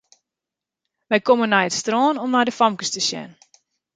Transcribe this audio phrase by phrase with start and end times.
[1.09, 3.31] Wy komme nei it strân om nei de famkes te sjen.